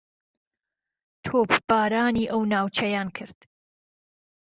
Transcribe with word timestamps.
تۆپبارانی 1.25 2.25
ئەو 2.31 2.41
ناوچەیان 2.53 3.07
کرد 3.17 3.37